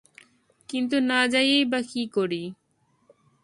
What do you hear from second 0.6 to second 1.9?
কিন্তু না যাইয়াই বা